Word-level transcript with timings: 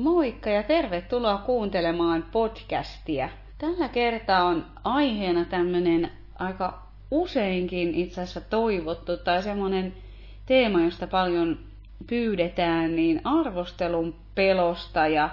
Moikka 0.00 0.50
ja 0.50 0.62
tervetuloa 0.62 1.38
kuuntelemaan 1.38 2.24
podcastia. 2.32 3.28
Tällä 3.58 3.88
kertaa 3.88 4.44
on 4.44 4.66
aiheena 4.84 5.44
tämmönen 5.44 6.10
aika 6.38 6.82
useinkin 7.10 7.94
itse 7.94 8.20
asiassa 8.20 8.40
toivottu 8.40 9.16
tai 9.16 9.42
semmonen 9.42 9.94
teema, 10.46 10.80
josta 10.82 11.06
paljon 11.06 11.58
pyydetään, 12.06 12.96
niin 12.96 13.20
arvostelun 13.24 14.14
pelosta 14.34 15.06
ja 15.06 15.30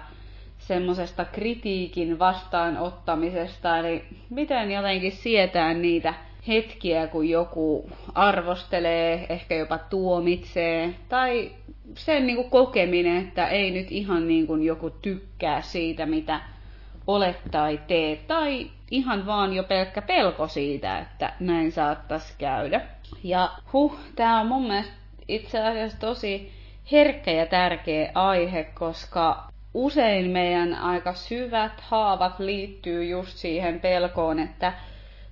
semmoisesta 0.58 1.26
kritiikin 1.26 2.20
vastaanottamisesta, 2.20 3.78
eli 3.78 4.04
miten 4.30 4.72
jotenkin 4.72 5.12
sietää 5.12 5.74
niitä 5.74 6.14
hetkiä, 6.48 7.08
kun 7.08 7.30
joku 7.30 7.90
arvostelee, 8.16 9.26
ehkä 9.30 9.56
jopa 9.56 9.78
tuomitsee, 9.78 10.96
tai 11.10 11.52
sen 11.96 12.28
niin 12.28 12.36
kuin 12.36 12.50
kokeminen, 12.50 13.28
että 13.28 13.48
ei 13.48 13.72
nyt 13.72 13.92
ihan 13.92 14.28
niin 14.28 14.48
kuin 14.48 14.64
joku 14.64 14.90
tykkää 14.90 15.62
siitä, 15.62 16.06
mitä 16.06 16.40
olet 17.08 17.38
tai 17.52 17.80
teet, 17.88 18.28
tai 18.28 18.68
ihan 18.92 19.26
vaan 19.26 19.54
jo 19.54 19.64
pelkkä 19.64 20.02
pelko 20.02 20.48
siitä, 20.48 21.00
että 21.00 21.34
näin 21.40 21.72
saattaisi 21.72 22.34
käydä. 22.38 22.82
Ja 23.24 23.52
huh, 23.74 24.00
tää 24.16 24.40
on 24.40 24.48
mun 24.48 24.68
mielestä 24.68 24.94
itse 25.28 25.64
asiassa 25.64 26.00
tosi 26.00 26.52
herkkä 26.92 27.32
ja 27.32 27.46
tärkeä 27.46 28.12
aihe, 28.16 28.64
koska 28.64 29.48
usein 29.74 30.30
meidän 30.30 30.76
aika 30.76 31.14
syvät 31.14 31.82
haavat 31.82 32.40
liittyy 32.40 33.06
just 33.06 33.38
siihen 33.38 33.80
pelkoon, 33.80 34.40
että 34.40 34.74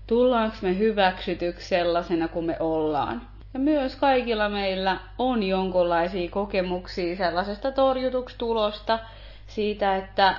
tullaanko 0.07 0.57
me 0.61 0.77
hyväksytyksi 0.77 1.67
sellaisena 1.67 2.27
kuin 2.27 2.45
me 2.45 2.57
ollaan. 2.59 3.34
Ja 3.55 3.59
myös 3.59 3.95
kaikilla 3.95 4.49
meillä 4.49 4.97
on 5.17 5.43
jonkinlaisia 5.43 6.29
kokemuksia 6.29 7.15
sellaisesta 7.15 7.71
torjutuksi 7.71 8.35
tulosta, 8.37 8.99
siitä, 9.47 9.95
että 9.95 10.35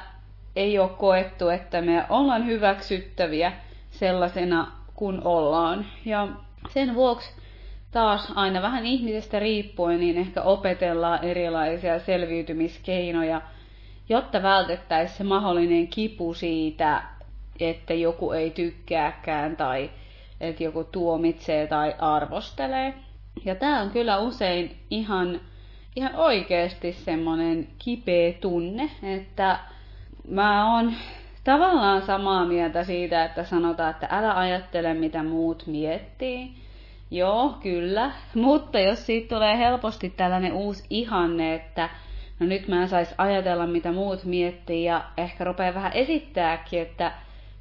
ei 0.56 0.78
ole 0.78 0.88
koettu, 0.88 1.48
että 1.48 1.80
me 1.80 2.04
ollaan 2.08 2.46
hyväksyttäviä 2.46 3.52
sellaisena 3.90 4.72
kuin 4.94 5.26
ollaan. 5.26 5.86
Ja 6.04 6.28
sen 6.68 6.94
vuoksi 6.94 7.30
taas 7.90 8.32
aina 8.34 8.62
vähän 8.62 8.86
ihmisestä 8.86 9.38
riippuen, 9.38 10.00
niin 10.00 10.18
ehkä 10.18 10.42
opetellaan 10.42 11.24
erilaisia 11.24 11.98
selviytymiskeinoja, 11.98 13.40
jotta 14.08 14.42
vältettäisiin 14.42 15.18
se 15.18 15.24
mahdollinen 15.24 15.88
kipu 15.88 16.34
siitä, 16.34 17.02
että 17.60 17.94
joku 17.94 18.32
ei 18.32 18.50
tykkääkään 18.50 19.56
tai 19.56 19.90
että 20.40 20.62
joku 20.64 20.84
tuomitsee 20.84 21.66
tai 21.66 21.94
arvostelee. 21.98 23.05
Ja 23.44 23.54
tämä 23.54 23.80
on 23.80 23.90
kyllä 23.90 24.18
usein 24.18 24.76
ihan, 24.90 25.40
ihan 25.96 26.14
oikeasti 26.14 26.92
semmoinen 26.92 27.68
kipeä 27.78 28.32
tunne, 28.32 28.90
että 29.02 29.58
mä 30.28 30.74
oon 30.74 30.94
tavallaan 31.44 32.02
samaa 32.02 32.44
mieltä 32.44 32.84
siitä, 32.84 33.24
että 33.24 33.44
sanotaan, 33.44 33.90
että 33.90 34.08
älä 34.10 34.34
ajattele 34.34 34.94
mitä 34.94 35.22
muut 35.22 35.66
miettii. 35.66 36.54
Joo, 37.10 37.56
kyllä. 37.62 38.10
Mutta 38.34 38.78
jos 38.80 39.06
siitä 39.06 39.34
tulee 39.34 39.58
helposti 39.58 40.10
tällainen 40.10 40.52
uusi 40.52 40.84
ihanne, 40.90 41.54
että 41.54 41.88
no 42.40 42.46
nyt 42.46 42.68
mä 42.68 42.82
en 42.82 42.88
sais 42.88 43.14
ajatella 43.18 43.66
mitä 43.66 43.92
muut 43.92 44.24
miettii 44.24 44.84
ja 44.84 45.04
ehkä 45.16 45.44
rupeaa 45.44 45.74
vähän 45.74 45.92
esittääkin, 45.92 46.82
että 46.82 47.12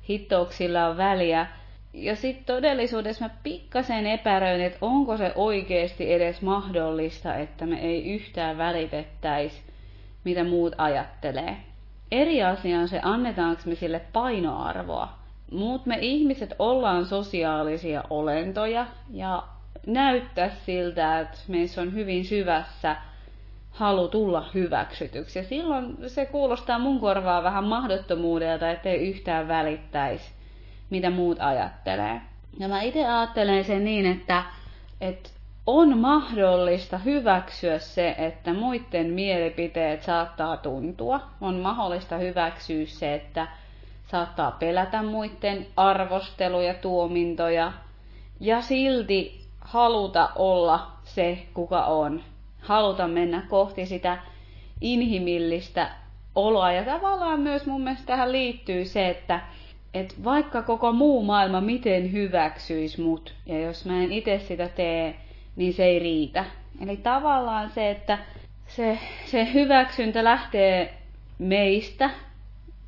hittouksilla 0.09 0.87
on 0.87 0.97
väliä. 0.97 1.47
Ja 1.95 2.15
sitten 2.15 2.55
todellisuudessa 2.55 3.25
mä 3.25 3.29
pikkasen 3.43 4.07
epäröin, 4.07 4.61
että 4.61 4.77
onko 4.81 5.17
se 5.17 5.31
oikeasti 5.35 6.13
edes 6.13 6.41
mahdollista, 6.41 7.35
että 7.35 7.65
me 7.65 7.79
ei 7.79 8.13
yhtään 8.13 8.57
välitettäisi, 8.57 9.61
mitä 10.23 10.43
muut 10.43 10.73
ajattelee. 10.77 11.57
Eri 12.11 12.43
asia 12.43 12.79
on 12.79 12.87
se, 12.87 12.99
annetaanko 13.03 13.61
me 13.65 13.75
sille 13.75 14.01
painoarvoa. 14.13 15.09
Muut 15.51 15.85
me 15.85 15.97
ihmiset 16.01 16.55
ollaan 16.59 17.05
sosiaalisia 17.05 18.03
olentoja 18.09 18.87
ja 19.09 19.43
näyttää 19.87 20.49
siltä, 20.49 21.19
että 21.19 21.37
meissä 21.47 21.81
on 21.81 21.93
hyvin 21.93 22.25
syvässä 22.25 22.95
halu 23.69 24.07
tulla 24.07 24.49
hyväksytyksi. 24.53 25.39
Ja 25.39 25.45
silloin 25.45 25.97
se 26.07 26.25
kuulostaa 26.25 26.79
mun 26.79 26.99
korvaa 26.99 27.43
vähän 27.43 27.63
mahdottomuudelta, 27.63 28.71
ettei 28.71 29.09
yhtään 29.09 29.47
välittäisi, 29.47 30.34
mitä 30.89 31.09
muut 31.09 31.37
ajattelee. 31.39 32.21
Ja 32.59 32.67
mä 32.67 32.81
itse 32.81 33.05
ajattelen 33.07 33.63
sen 33.63 33.85
niin, 33.85 34.05
että, 34.05 34.43
että 35.01 35.29
on 35.67 35.97
mahdollista 35.97 36.97
hyväksyä 36.97 37.79
se, 37.79 38.15
että 38.17 38.53
muiden 38.53 39.09
mielipiteet 39.09 40.03
saattaa 40.03 40.57
tuntua. 40.57 41.21
On 41.41 41.55
mahdollista 41.55 42.17
hyväksyä 42.17 42.85
se, 42.85 43.13
että 43.13 43.47
saattaa 44.07 44.51
pelätä 44.51 45.03
muiden 45.03 45.67
arvosteluja, 45.77 46.73
tuomintoja 46.73 47.71
ja 48.39 48.61
silti 48.61 49.45
haluta 49.61 50.29
olla 50.35 50.91
se, 51.03 51.45
kuka 51.53 51.85
on 51.85 52.23
haluta 52.61 53.07
mennä 53.07 53.41
kohti 53.49 53.85
sitä 53.85 54.17
inhimillistä 54.81 55.89
oloa. 56.35 56.71
Ja 56.71 56.83
tavallaan 56.83 57.39
myös 57.39 57.65
mun 57.65 57.81
mielestä 57.81 58.05
tähän 58.05 58.31
liittyy 58.31 58.85
se, 58.85 59.09
että 59.09 59.39
et 59.95 60.23
vaikka 60.23 60.61
koko 60.61 60.91
muu 60.91 61.23
maailma 61.23 61.61
miten 61.61 62.11
hyväksyisi 62.11 63.01
mut, 63.01 63.33
ja 63.45 63.59
jos 63.59 63.85
mä 63.85 64.03
en 64.03 64.11
itse 64.11 64.39
sitä 64.39 64.69
tee, 64.69 65.15
niin 65.55 65.73
se 65.73 65.85
ei 65.85 65.99
riitä. 65.99 66.45
Eli 66.81 66.97
tavallaan 66.97 67.69
se, 67.69 67.91
että 67.91 68.17
se, 68.67 68.99
se 69.25 69.53
hyväksyntä 69.53 70.23
lähtee 70.23 70.93
meistä, 71.39 72.09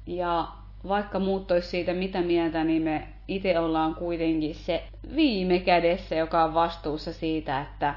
ja 0.07 0.47
vaikka 0.87 1.19
muut 1.19 1.47
siitä 1.61 1.93
mitä 1.93 2.21
mieltä, 2.21 2.63
niin 2.63 2.81
me 2.81 3.07
itse 3.27 3.59
ollaan 3.59 3.95
kuitenkin 3.95 4.55
se 4.55 4.83
viime 5.15 5.59
kädessä, 5.59 6.15
joka 6.15 6.43
on 6.43 6.53
vastuussa 6.53 7.13
siitä, 7.13 7.61
että 7.61 7.95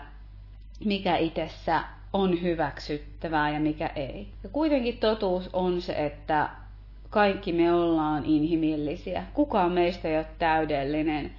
mikä 0.85 1.17
itsessä 1.17 1.81
on 2.13 2.43
hyväksyttävää 2.43 3.51
ja 3.51 3.61
mikä 3.61 3.87
ei. 3.97 4.29
Ja 4.43 4.49
kuitenkin 4.49 4.99
totuus 4.99 5.51
on 5.53 5.81
se, 5.81 5.93
että 5.93 6.49
kaikki 7.11 7.53
me 7.53 7.73
ollaan 7.73 8.25
inhimillisiä. 8.25 9.25
Kukaan 9.35 9.73
meistä 9.73 10.09
ei 10.09 10.17
ole 10.17 10.27
täydellinen. 10.39 11.31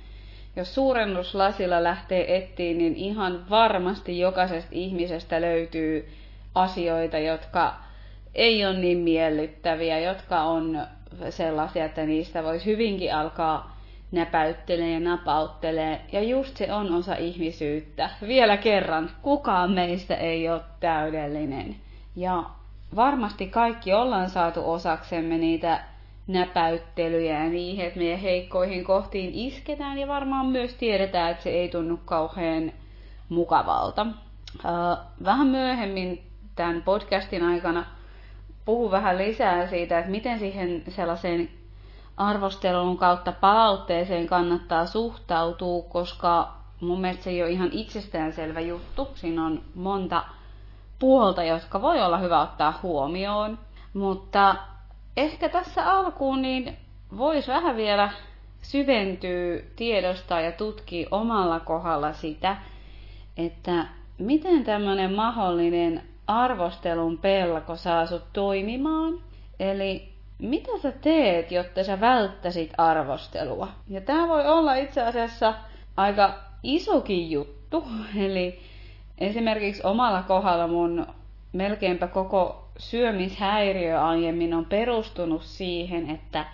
Jos 0.56 0.76
suurennuslasilla 0.76 1.84
lähtee 1.84 2.38
etsiin, 2.38 2.78
niin 2.78 2.96
ihan 2.96 3.50
varmasti 3.50 4.20
jokaisesta 4.20 4.70
ihmisestä 4.72 5.42
löytyy 5.42 6.10
asioita, 6.56 7.18
jotka 7.18 7.74
ei 8.36 8.66
ole 8.66 8.78
niin 8.78 8.98
miellyttäviä, 8.98 10.00
jotka 10.00 10.42
on 10.42 10.82
sellaisia, 11.30 11.86
että 11.86 12.06
niistä 12.06 12.44
voisi 12.44 12.66
hyvinkin 12.66 13.16
alkaa 13.16 13.78
näpäyttelee 14.12 14.92
ja 14.92 15.00
napauttelee. 15.00 16.02
Ja 16.12 16.24
just 16.24 16.58
se 16.58 16.74
on 16.74 16.96
osa 16.96 17.16
ihmisyyttä. 17.16 18.10
Vielä 18.28 18.58
kerran, 18.58 19.12
kukaan 19.22 19.72
meistä 19.72 20.16
ei 20.16 20.50
ole 20.50 20.62
täydellinen. 20.80 21.76
Ja 22.16 22.44
varmasti 22.96 23.48
kaikki 23.48 23.94
ollaan 23.94 24.30
saatu 24.30 24.72
osaksemme 24.72 25.38
niitä 25.38 25.84
näpäyttelyjä 26.28 27.44
ja 27.44 27.50
niihin, 27.50 27.86
että 27.86 28.00
meidän 28.00 28.20
heikkoihin 28.20 28.84
kohtiin 28.84 29.32
isketään 29.34 29.98
ja 29.98 30.08
varmaan 30.08 30.46
myös 30.46 30.74
tiedetään, 30.74 31.32
että 31.32 31.44
se 31.44 31.50
ei 31.50 31.70
tunnu 31.70 32.00
kauhean 32.06 32.72
mukavalta. 33.30 34.08
Vähän 35.24 35.48
myöhemmin 35.48 36.24
tämän 36.56 36.82
podcastin 36.82 37.44
aikana 37.44 37.86
puhun 38.66 38.92
vähän 38.92 39.18
lisää 39.18 39.68
siitä, 39.68 40.00
että 40.00 40.12
miten 40.12 40.40
siihen 40.40 40.84
sellaiseen 40.90 41.50
arvostelun 42.18 42.98
kautta 42.98 43.32
palautteeseen 43.32 44.28
kannattaa 44.28 44.86
suhtautua, 44.86 45.84
koska 45.90 46.54
mun 46.82 47.02
mielestä 47.02 47.24
se 47.24 47.30
ei 47.30 47.44
ole 47.44 47.52
ihan 47.52 47.70
itsestäänselvä 47.72 48.60
juttu. 48.60 49.08
Siinä 49.16 49.46
on 49.46 49.62
monta 49.76 50.24
puolta, 51.02 51.44
jotka 51.44 51.82
voi 51.82 52.02
olla 52.02 52.18
hyvä 52.18 52.42
ottaa 52.42 52.80
huomioon. 52.84 53.60
Mutta 53.94 54.56
ehkä 55.18 55.50
tässä 55.50 55.92
alkuun 55.92 56.42
niin 56.42 56.78
voisi 57.18 57.52
vähän 57.52 57.76
vielä 57.78 58.10
syventyä, 58.62 59.62
tiedostaa 59.76 60.42
ja 60.42 60.52
tutkia 60.52 61.08
omalla 61.12 61.60
kohdalla 61.60 62.14
sitä, 62.14 62.58
että 63.38 63.86
miten 64.18 64.64
tämmöinen 64.64 65.14
mahdollinen 65.14 66.04
arvostelun 66.28 67.18
pelko 67.18 67.76
saa 67.76 68.06
sut 68.06 68.24
toimimaan. 68.34 69.14
Eli 69.60 70.10
mitä 70.40 70.72
sä 70.82 70.92
teet, 70.92 71.52
jotta 71.52 71.84
sä 71.84 72.00
välttäisit 72.00 72.74
arvostelua? 72.78 73.68
Ja 73.88 74.02
tämä 74.02 74.28
voi 74.28 74.48
olla 74.48 74.76
itse 74.76 75.02
asiassa 75.02 75.54
aika 75.98 76.34
isokin 76.64 77.32
juttu. 77.32 77.88
Eli 78.28 78.71
esimerkiksi 79.22 79.82
omalla 79.84 80.24
kohdalla 80.24 80.68
mun 80.68 81.08
melkeinpä 81.54 82.08
koko 82.08 82.70
syömishäiriö 82.78 84.02
aiemmin 84.02 84.54
on 84.54 84.66
perustunut 84.66 85.44
siihen, 85.44 86.10
että 86.10 86.46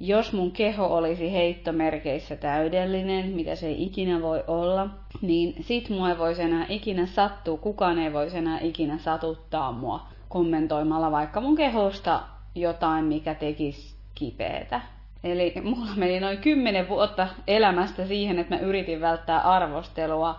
jos 0.00 0.32
mun 0.32 0.50
keho 0.50 0.86
olisi 0.86 1.32
heittomerkeissä 1.32 2.36
täydellinen, 2.36 3.28
mitä 3.28 3.54
se 3.54 3.66
ei 3.66 3.82
ikinä 3.82 4.22
voi 4.22 4.44
olla, 4.46 4.88
niin 5.22 5.54
sit 5.60 5.90
mua 5.90 6.10
ei 6.10 6.18
voisi 6.18 6.42
enää 6.42 6.66
ikinä 6.68 7.06
sattua, 7.06 7.58
kukaan 7.58 7.98
ei 7.98 8.12
voisi 8.12 8.38
enää 8.38 8.60
ikinä 8.60 8.98
satuttaa 8.98 9.72
mua 9.72 10.06
kommentoimalla 10.28 11.10
vaikka 11.10 11.40
mun 11.40 11.56
kehosta 11.56 12.22
jotain, 12.54 13.04
mikä 13.04 13.34
tekisi 13.34 13.96
kipeätä. 14.14 14.80
Eli 15.24 15.54
mulla 15.64 15.90
meni 15.96 16.20
noin 16.20 16.38
kymmenen 16.38 16.88
vuotta 16.88 17.28
elämästä 17.46 18.06
siihen, 18.06 18.38
että 18.38 18.54
mä 18.54 18.60
yritin 18.60 19.00
välttää 19.00 19.40
arvostelua. 19.40 20.38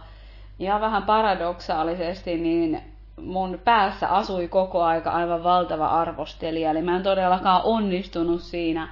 Ja 0.60 0.82
vähän 0.82 1.04
paradoksaalisesti, 1.04 2.38
niin 2.38 2.82
mun 3.22 3.60
päässä 3.64 4.08
asui 4.08 4.48
koko 4.48 4.84
aika 4.84 5.12
aivan 5.12 5.44
valtava 5.44 5.88
arvostelija. 5.88 6.72
Eli 6.72 6.82
mä 6.82 6.96
en 6.96 7.04
todellakaan 7.04 7.62
onnistunut 7.64 8.42
siinä, 8.42 8.90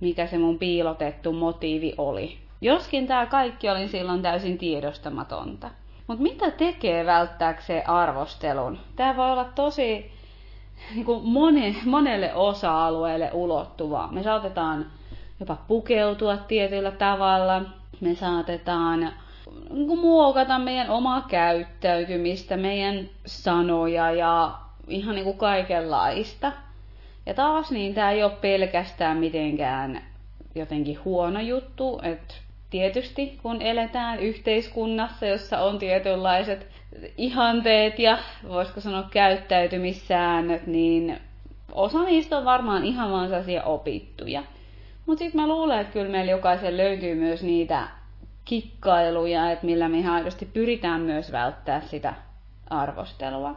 mikä 0.00 0.26
se 0.26 0.38
mun 0.38 0.58
piilotettu 0.58 1.32
motiivi 1.32 1.94
oli. 1.98 2.38
Joskin 2.60 3.06
tämä 3.06 3.26
kaikki 3.26 3.70
oli 3.70 3.88
silloin 3.88 4.22
täysin 4.22 4.58
tiedostamatonta. 4.58 5.70
Mutta 6.06 6.22
mitä 6.22 6.50
tekee 6.50 7.06
välttääkseen 7.06 7.88
arvostelun? 7.88 8.78
Tämä 8.96 9.16
voi 9.16 9.32
olla 9.32 9.44
tosi 9.44 10.12
niin 10.94 11.04
kuin 11.04 11.24
moni, 11.24 11.76
monelle 11.84 12.34
osa-alueelle 12.34 13.30
ulottuvaa. 13.32 14.12
Me 14.12 14.22
saatetaan 14.22 14.86
jopa 15.40 15.56
pukeutua 15.68 16.36
tietyllä 16.36 16.90
tavalla. 16.90 17.62
Me 18.00 18.14
saatetaan 18.14 19.12
muokata 20.00 20.58
meidän 20.58 20.90
omaa 20.90 21.24
käyttäytymistä, 21.28 22.56
meidän 22.56 23.08
sanoja 23.26 24.10
ja 24.10 24.58
ihan 24.88 25.14
niin 25.14 25.24
kuin 25.24 25.38
kaikenlaista. 25.38 26.52
Ja 27.26 27.34
taas 27.34 27.70
niin 27.70 27.94
tämä 27.94 28.10
ei 28.10 28.22
ole 28.22 28.32
pelkästään 28.40 29.16
mitenkään 29.16 30.02
jotenkin 30.54 30.98
huono 31.04 31.40
juttu, 31.40 32.00
että 32.02 32.34
tietysti 32.70 33.38
kun 33.42 33.62
eletään 33.62 34.18
yhteiskunnassa, 34.18 35.26
jossa 35.26 35.58
on 35.58 35.78
tietynlaiset 35.78 36.66
ihanteet 37.16 37.98
ja 37.98 38.18
voisiko 38.48 38.80
sanoa 38.80 39.08
käyttäytymissäännöt, 39.10 40.66
niin 40.66 41.18
osa 41.72 42.02
niistä 42.02 42.38
on 42.38 42.44
varmaan 42.44 42.84
ihan 42.84 43.12
vaan 43.12 43.30
opittuja. 43.64 44.42
Mutta 45.06 45.18
sitten 45.18 45.40
mä 45.40 45.46
luulen, 45.46 45.80
että 45.80 45.92
kyllä 45.92 46.10
meillä 46.10 46.30
jokaisen 46.30 46.76
löytyy 46.76 47.14
myös 47.14 47.42
niitä 47.42 47.88
kikkailuja, 48.44 49.50
että 49.50 49.66
millä 49.66 49.88
me 49.88 49.98
ihan 49.98 50.14
aidosti 50.14 50.46
pyritään 50.46 51.00
myös 51.00 51.32
välttää 51.32 51.80
sitä 51.80 52.14
arvostelua. 52.70 53.56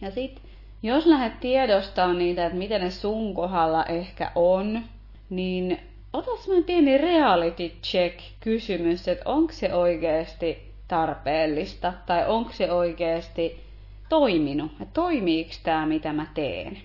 Ja 0.00 0.10
sitten 0.10 0.44
jos 0.82 1.06
lähdet 1.06 1.40
tiedostamaan 1.40 2.18
niitä, 2.18 2.46
että 2.46 2.58
miten 2.58 2.80
ne 2.80 2.90
sun 2.90 3.34
kohdalla 3.34 3.84
ehkä 3.84 4.32
on, 4.34 4.82
niin 5.30 5.80
ota 6.12 6.30
semmoinen 6.36 6.64
pieni 6.64 6.98
reality 6.98 7.72
check 7.82 8.18
kysymys, 8.40 9.08
että 9.08 9.30
onko 9.30 9.52
se 9.52 9.74
oikeasti 9.74 10.72
tarpeellista 10.88 11.92
tai 12.06 12.28
onko 12.28 12.52
se 12.52 12.72
oikeasti 12.72 13.60
toiminut, 14.08 14.72
että 14.72 14.94
toimiiko 14.94 15.50
tämä 15.62 15.86
mitä 15.86 16.12
mä 16.12 16.26
teen. 16.34 16.78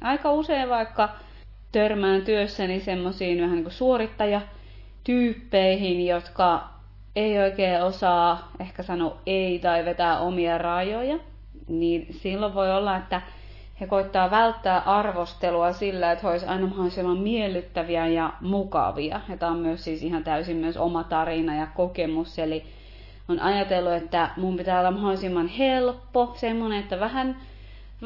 Aika 0.00 0.32
usein 0.32 0.68
vaikka 0.68 1.08
törmään 1.72 2.22
työssäni 2.22 2.80
semmoisiin 2.80 3.40
vähän 3.40 3.54
niin 3.54 3.64
kuin 3.64 3.72
suorittajatyyppeihin, 3.72 6.06
jotka 6.06 6.73
ei 7.16 7.38
oikein 7.38 7.82
osaa 7.82 8.52
ehkä 8.60 8.82
sanoa 8.82 9.16
ei 9.26 9.58
tai 9.58 9.84
vetää 9.84 10.18
omia 10.18 10.58
rajoja, 10.58 11.18
niin 11.68 12.06
silloin 12.10 12.54
voi 12.54 12.72
olla, 12.76 12.96
että 12.96 13.22
he 13.80 13.86
koittaa 13.86 14.30
välttää 14.30 14.78
arvostelua 14.78 15.72
sillä, 15.72 16.12
että 16.12 16.22
he 16.26 16.30
olisivat 16.30 16.52
aina 16.52 16.66
mahdollisimman 16.66 17.18
miellyttäviä 17.18 18.06
ja 18.06 18.32
mukavia. 18.40 19.20
Ja 19.28 19.36
tämä 19.36 19.52
on 19.52 19.58
myös 19.58 19.84
siis 19.84 20.02
ihan 20.02 20.24
täysin 20.24 20.56
myös 20.56 20.76
oma 20.76 21.04
tarina 21.04 21.56
ja 21.56 21.66
kokemus, 21.66 22.38
eli 22.38 22.64
on 23.28 23.40
ajatellut, 23.40 23.92
että 23.92 24.30
mun 24.36 24.56
pitää 24.56 24.80
olla 24.80 24.90
mahdollisimman 24.90 25.48
helppo, 25.48 26.32
semmoinen, 26.36 26.78
että 26.78 27.00
vähän 27.00 27.36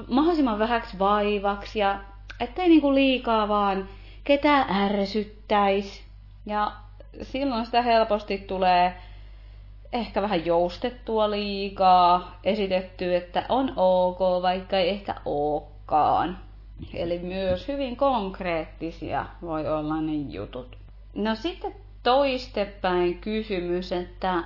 mahdollisimman 0.08 0.58
vähäksi 0.58 0.98
vaivaksi 0.98 1.78
ja 1.78 2.00
ettei 2.40 2.68
niinku 2.68 2.94
liikaa 2.94 3.48
vaan 3.48 3.88
ketään 4.24 4.84
ärsyttäisi. 4.84 6.02
Ja 6.46 6.72
silloin 7.22 7.66
sitä 7.66 7.82
helposti 7.82 8.38
tulee 8.38 8.94
ehkä 9.92 10.22
vähän 10.22 10.46
joustettua 10.46 11.30
liikaa, 11.30 12.38
esitetty, 12.44 13.16
että 13.16 13.44
on 13.48 13.72
ok, 13.76 14.18
vaikka 14.42 14.76
ei 14.78 14.88
ehkä 14.88 15.14
olekaan. 15.24 16.38
Eli 16.94 17.18
myös 17.18 17.68
hyvin 17.68 17.96
konkreettisia 17.96 19.26
voi 19.42 19.68
olla 19.68 20.00
ne 20.00 20.12
jutut. 20.14 20.76
No 21.14 21.34
sitten 21.34 21.74
toistepäin 22.02 23.18
kysymys, 23.18 23.92
että 23.92 24.44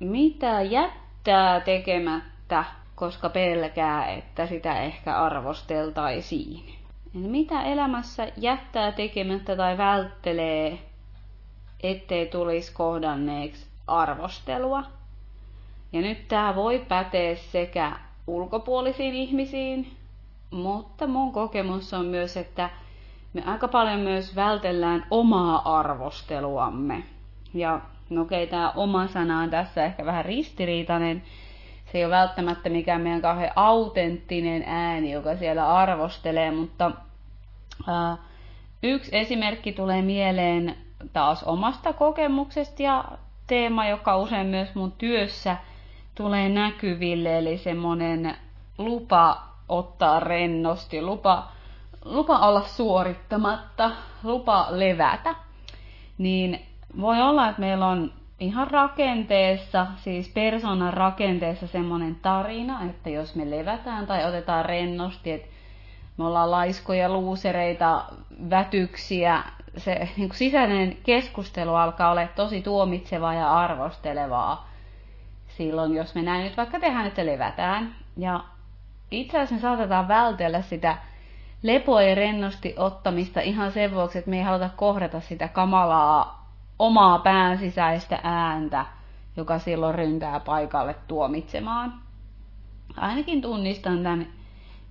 mitä 0.00 0.62
jättää 0.62 1.60
tekemättä, 1.60 2.64
koska 2.94 3.28
pelkää, 3.28 4.06
että 4.06 4.46
sitä 4.46 4.80
ehkä 4.80 5.16
arvosteltaisiin. 5.18 6.74
Eli 7.14 7.28
mitä 7.28 7.62
elämässä 7.62 8.28
jättää 8.36 8.92
tekemättä 8.92 9.56
tai 9.56 9.78
välttelee, 9.78 10.78
ettei 11.82 12.26
tulisi 12.26 12.72
kohdanneeksi 12.72 13.66
arvostelua. 13.86 14.82
Ja 15.92 16.00
nyt 16.00 16.28
tämä 16.28 16.54
voi 16.54 16.84
päteä 16.88 17.36
sekä 17.36 17.92
ulkopuolisiin 18.26 19.14
ihmisiin, 19.14 19.90
mutta 20.50 21.06
mun 21.06 21.32
kokemus 21.32 21.94
on 21.94 22.06
myös, 22.06 22.36
että 22.36 22.70
me 23.32 23.42
aika 23.46 23.68
paljon 23.68 24.00
myös 24.00 24.36
vältellään 24.36 25.06
omaa 25.10 25.78
arvosteluamme. 25.78 27.02
Ja 27.54 27.80
no 28.10 28.22
okei, 28.22 28.46
tämä 28.46 28.72
oma 28.76 29.06
sana 29.06 29.40
on 29.40 29.50
tässä 29.50 29.84
ehkä 29.84 30.04
vähän 30.04 30.24
ristiriitainen. 30.24 31.22
Se 31.92 31.98
ei 31.98 32.04
ole 32.04 32.14
välttämättä 32.14 32.68
mikään 32.68 33.00
meidän 33.00 33.22
kauhean 33.22 33.52
autenttinen 33.56 34.64
ääni, 34.66 35.12
joka 35.12 35.36
siellä 35.36 35.74
arvostelee, 35.74 36.50
mutta 36.50 36.90
ää, 37.86 38.16
yksi 38.82 39.16
esimerkki 39.16 39.72
tulee 39.72 40.02
mieleen 40.02 40.76
taas 41.12 41.42
omasta 41.44 41.92
kokemuksesta 41.92 42.82
ja 42.82 43.04
teema, 43.46 43.86
joka 43.86 44.16
usein 44.16 44.46
myös 44.46 44.74
mun 44.74 44.92
työssä 44.92 45.56
tulee 46.14 46.48
näkyville, 46.48 47.38
eli 47.38 47.58
semmoinen 47.58 48.36
lupa 48.78 49.42
ottaa 49.68 50.20
rennosti, 50.20 51.02
lupa, 51.02 51.48
lupa 52.04 52.38
olla 52.38 52.62
suorittamatta, 52.62 53.90
lupa 54.22 54.66
levätä. 54.70 55.34
Niin 56.18 56.66
voi 57.00 57.22
olla, 57.22 57.48
että 57.48 57.60
meillä 57.60 57.86
on 57.86 58.12
ihan 58.40 58.70
rakenteessa, 58.70 59.86
siis 59.96 60.28
persoonan 60.28 60.94
rakenteessa 60.94 61.66
semmoinen 61.66 62.14
tarina, 62.14 62.84
että 62.90 63.10
jos 63.10 63.34
me 63.34 63.50
levätään 63.50 64.06
tai 64.06 64.24
otetaan 64.24 64.64
rennosti, 64.64 65.32
että 65.32 65.48
me 66.16 66.24
ollaan 66.26 66.50
laiskoja, 66.50 67.08
luusereita, 67.08 68.04
vätyksiä, 68.50 69.42
se 69.78 70.08
niin 70.16 70.28
kuin 70.28 70.38
sisäinen 70.38 70.96
keskustelu 71.04 71.74
alkaa 71.74 72.10
olla 72.10 72.26
tosi 72.26 72.62
tuomitsevaa 72.62 73.34
ja 73.34 73.54
arvostelevaa 73.58 74.68
silloin, 75.48 75.94
jos 75.94 76.14
me 76.14 76.22
näin 76.22 76.44
nyt 76.44 76.56
vaikka 76.56 76.80
tehdään, 76.80 77.06
että 77.06 77.26
levätään. 77.26 77.94
Ja 78.16 78.44
itse 79.10 79.38
asiassa 79.38 79.54
me 79.54 79.60
saatetaan 79.60 80.08
vältellä 80.08 80.62
sitä 80.62 80.98
lepoa 81.62 82.02
ja 82.02 82.14
rennosti 82.14 82.74
ottamista 82.76 83.40
ihan 83.40 83.72
sen 83.72 83.94
vuoksi, 83.94 84.18
että 84.18 84.30
me 84.30 84.36
ei 84.36 84.42
haluta 84.42 84.70
kohdata 84.76 85.20
sitä 85.20 85.48
kamalaa 85.48 86.48
omaa 86.78 87.18
pään 87.18 87.58
sisäistä 87.58 88.20
ääntä, 88.22 88.86
joka 89.36 89.58
silloin 89.58 89.94
ryntää 89.94 90.40
paikalle 90.40 90.94
tuomitsemaan. 91.08 91.94
Ainakin 92.96 93.42
tunnistan 93.42 94.02
tämän 94.02 94.26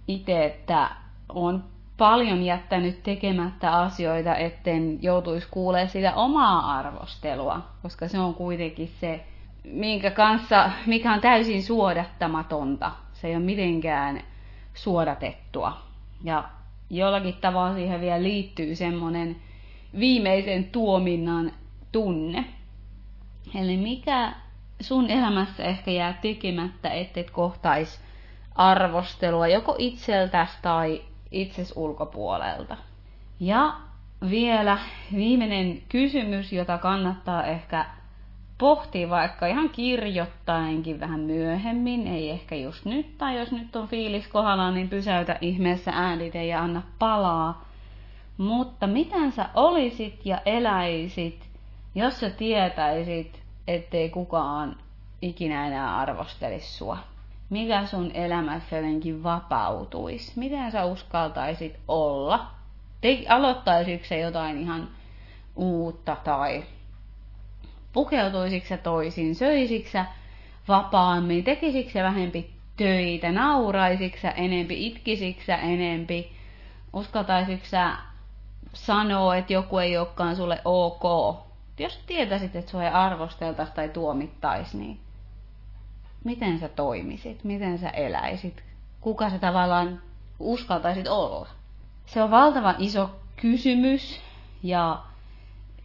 itse, 0.07 0.45
että 0.45 0.89
on 1.29 1.63
paljon 1.97 2.43
jättänyt 2.43 3.03
tekemättä 3.03 3.77
asioita, 3.77 4.35
etten 4.35 5.03
joutuisi 5.03 5.47
kuulemaan 5.51 5.89
sitä 5.89 6.13
omaa 6.13 6.77
arvostelua, 6.77 7.61
koska 7.81 8.07
se 8.07 8.19
on 8.19 8.33
kuitenkin 8.33 8.91
se, 8.99 9.25
minkä 9.63 10.11
kanssa, 10.11 10.71
mikä 10.85 11.13
on 11.13 11.21
täysin 11.21 11.63
suodattamatonta. 11.63 12.91
Se 13.13 13.27
ei 13.27 13.35
ole 13.35 13.43
mitenkään 13.43 14.21
suodatettua. 14.73 15.77
Ja 16.23 16.43
jollakin 16.89 17.33
tavalla 17.33 17.75
siihen 17.75 18.01
vielä 18.01 18.23
liittyy 18.23 18.75
semmoinen 18.75 19.35
viimeisen 19.99 20.63
tuominnan 20.63 21.51
tunne. 21.91 22.45
Eli 23.55 23.77
mikä 23.77 24.33
sun 24.81 25.09
elämässä 25.09 25.63
ehkä 25.63 25.91
jää 25.91 26.13
tekemättä, 26.13 26.89
ettet 26.89 27.31
kohtais 27.31 28.01
arvostelua 28.55 29.47
joko 29.47 29.75
itseltäsi 29.77 30.57
tai 30.61 31.01
itses 31.31 31.73
ulkopuolelta. 31.75 32.77
Ja 33.39 33.73
vielä 34.29 34.77
viimeinen 35.15 35.81
kysymys, 35.89 36.53
jota 36.53 36.77
kannattaa 36.77 37.43
ehkä 37.43 37.85
pohtia 38.57 39.09
vaikka 39.09 39.47
ihan 39.47 39.69
kirjoittaenkin 39.69 40.99
vähän 40.99 41.19
myöhemmin, 41.19 42.07
ei 42.07 42.29
ehkä 42.29 42.55
just 42.55 42.85
nyt, 42.85 43.17
tai 43.17 43.39
jos 43.39 43.51
nyt 43.51 43.75
on 43.75 43.87
fiilis 43.87 44.27
kohdalla, 44.27 44.71
niin 44.71 44.89
pysäytä 44.89 45.37
ihmeessä 45.41 45.91
äänite 45.95 46.45
ja 46.45 46.61
anna 46.61 46.81
palaa. 46.99 47.65
Mutta 48.37 48.87
miten 48.87 49.31
sä 49.31 49.49
olisit 49.53 50.25
ja 50.25 50.41
eläisit, 50.45 51.49
jos 51.95 52.19
sä 52.19 52.29
tietäisit, 52.29 53.41
ettei 53.67 54.09
kukaan 54.09 54.75
ikinä 55.21 55.67
enää 55.67 55.97
arvostelisi 55.97 56.77
sua? 56.77 56.97
Mikä 57.49 57.85
sun 57.85 58.11
elämässä 58.13 58.75
jotenkin 58.75 59.23
vapautuisi? 59.23 60.31
Miten 60.35 60.71
sä 60.71 60.85
uskaltaisit 60.85 61.79
olla? 61.87 62.47
Te, 63.01 63.25
aloittaisitko 63.29 64.07
se 64.07 64.19
jotain 64.19 64.57
ihan 64.57 64.87
uutta 65.55 66.17
tai 66.23 66.63
pukeutuisitko 67.93 68.77
toisin, 68.77 69.35
söisitkö 69.35 70.05
vapaammin, 70.67 71.43
tekisikö 71.43 72.03
vähempi 72.03 72.53
töitä, 72.77 73.31
nauraisitko 73.31 74.27
enempi, 74.35 74.87
itkisitkö 74.87 75.53
enempi, 75.53 76.31
uskaltaisitko 76.93 77.67
sanoa, 78.73 79.35
että 79.35 79.53
joku 79.53 79.77
ei 79.77 79.97
olekaan 79.97 80.35
sulle 80.35 80.61
ok. 80.65 81.37
Jos 81.79 81.99
tietäisit, 82.07 82.55
että 82.55 82.71
sua 82.71 82.83
ei 82.83 82.89
arvosteltaisi 82.89 83.73
tai 83.73 83.89
tuomittaisi, 83.89 84.77
niin 84.77 84.99
miten 86.23 86.59
sä 86.59 86.69
toimisit, 86.69 87.43
miten 87.43 87.77
sä 87.77 87.89
eläisit, 87.89 88.63
kuka 89.01 89.29
sä 89.29 89.39
tavallaan 89.39 90.01
uskaltaisit 90.39 91.07
olla. 91.07 91.47
Se 92.05 92.23
on 92.23 92.31
valtavan 92.31 92.75
iso 92.79 93.09
kysymys 93.35 94.21
ja 94.63 95.03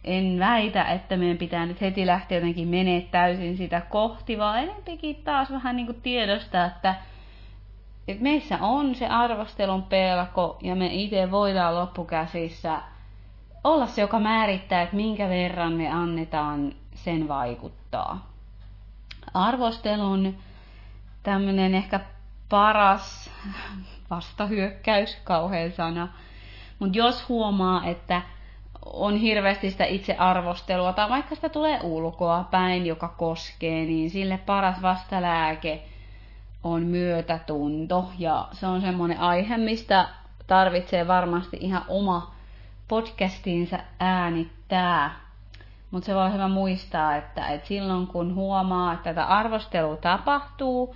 en 0.03 0.39
väitä, 0.39 0.83
että 0.83 1.17
meidän 1.17 1.37
pitää 1.37 1.65
nyt 1.65 1.81
heti 1.81 2.05
lähteä 2.05 2.37
jotenkin 2.37 2.67
menee 2.67 3.01
täysin 3.01 3.57
sitä 3.57 3.81
kohti, 3.81 4.37
vaan 4.37 4.63
enempikin 4.63 5.15
taas 5.15 5.51
vähän 5.51 5.75
niin 5.75 5.85
kuin 5.85 6.01
tiedostaa, 6.01 6.65
että, 6.65 6.95
että 8.07 8.23
meissä 8.23 8.57
on 8.61 8.95
se 8.95 9.07
arvostelun 9.07 9.83
pelko 9.83 10.57
ja 10.61 10.75
me 10.75 10.89
itse 10.93 11.31
voidaan 11.31 11.75
loppukäsissä 11.75 12.81
olla 13.63 13.87
se, 13.87 14.01
joka 14.01 14.19
määrittää, 14.19 14.81
että 14.81 14.95
minkä 14.95 15.29
verran 15.29 15.73
me 15.73 15.89
annetaan 15.89 16.73
sen 16.95 17.27
vaikuttaa. 17.27 18.32
Arvostelun 19.33 20.37
tämmöinen 21.23 21.75
ehkä 21.75 21.99
paras 22.49 23.29
vastahyökkäys, 24.09 25.17
kauhean 25.23 25.71
sana, 25.71 26.07
mutta 26.79 26.97
jos 26.97 27.29
huomaa, 27.29 27.85
että 27.85 28.21
on 28.85 29.17
hirveästi 29.17 29.71
sitä 29.71 29.85
itsearvostelua 29.85 30.93
tai 30.93 31.09
vaikka 31.09 31.35
sitä 31.35 31.49
tulee 31.49 31.79
ulkoa 31.83 32.47
päin, 32.51 32.85
joka 32.85 33.07
koskee, 33.07 33.85
niin 33.85 34.09
sille 34.09 34.37
paras 34.37 34.81
vastalääke 34.81 35.83
on 36.63 36.83
myötätunto. 36.83 38.09
Ja 38.19 38.47
se 38.51 38.67
on 38.67 38.81
semmoinen 38.81 39.19
aihe, 39.19 39.57
mistä 39.57 40.09
tarvitsee 40.47 41.07
varmasti 41.07 41.57
ihan 41.61 41.85
oma 41.87 42.31
podcastinsa 42.87 43.79
äänittää. 43.99 45.22
Mutta 45.93 46.05
se 46.05 46.15
voi 46.15 46.33
hyvä 46.33 46.47
muistaa, 46.47 47.15
että, 47.15 47.47
että 47.47 47.67
silloin 47.67 48.07
kun 48.07 48.35
huomaa, 48.35 48.93
että 48.93 49.03
tätä 49.03 49.25
arvostelua 49.25 49.97
tapahtuu, 49.97 50.95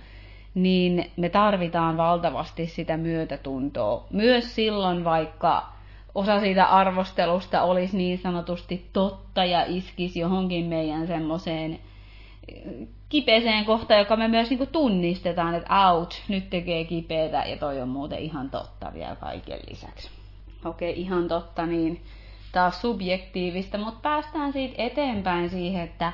niin 0.54 1.10
me 1.16 1.28
tarvitaan 1.28 1.96
valtavasti 1.96 2.66
sitä 2.66 2.96
myötätuntoa. 2.96 4.06
Myös 4.10 4.54
silloin, 4.54 5.04
vaikka 5.04 5.72
osa 6.14 6.40
siitä 6.40 6.64
arvostelusta 6.64 7.62
olisi 7.62 7.96
niin 7.96 8.18
sanotusti 8.18 8.90
totta 8.92 9.44
ja 9.44 9.64
iskisi 9.66 10.20
johonkin 10.20 10.64
meidän 10.64 11.06
semmoiseen 11.06 11.78
eh, 12.48 12.88
kipeeseen 13.08 13.64
kohtaan, 13.64 14.00
joka 14.00 14.16
me 14.16 14.28
myös 14.28 14.50
niin 14.50 14.68
tunnistetaan, 14.72 15.54
että 15.54 15.88
out, 15.88 16.22
nyt 16.28 16.50
tekee 16.50 16.84
kipeätä 16.84 17.44
ja 17.46 17.56
toi 17.56 17.80
on 17.80 17.88
muuten 17.88 18.18
ihan 18.18 18.50
totta 18.50 18.92
vielä 18.94 19.16
kaiken 19.16 19.58
lisäksi. 19.70 20.10
Okei, 20.64 20.90
okay, 20.90 21.02
ihan 21.02 21.28
totta, 21.28 21.66
niin 21.66 22.02
taas 22.52 22.80
subjektiivista, 22.80 23.78
mutta 23.78 24.00
päästään 24.02 24.52
siitä 24.52 24.74
eteenpäin 24.78 25.50
siihen, 25.50 25.84
että 25.84 26.12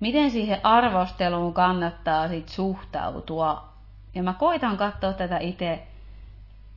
miten 0.00 0.30
siihen 0.30 0.60
arvosteluun 0.62 1.54
kannattaa 1.54 2.28
sit 2.28 2.48
suhtautua. 2.48 3.68
Ja 4.14 4.22
mä 4.22 4.32
koitan 4.32 4.76
katsoa 4.76 5.12
tätä 5.12 5.38
itse 5.38 5.82